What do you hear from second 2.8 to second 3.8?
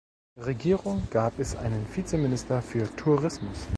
Tourismus.